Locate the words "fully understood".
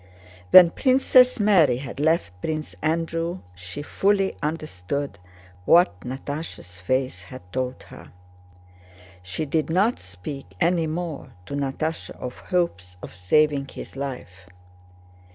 3.83-5.19